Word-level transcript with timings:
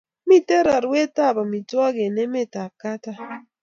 Miten 0.27 0.61
raruen 0.67 1.11
ab 1.27 1.35
amitwokik 1.43 1.97
en 2.07 2.17
emet 2.23 2.53
ab 2.63 2.73
katam 2.81 3.19